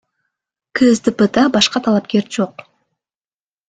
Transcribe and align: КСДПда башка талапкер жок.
КСДПда 0.79 1.45
башка 1.59 1.85
талапкер 1.91 2.29
жок. 2.41 2.69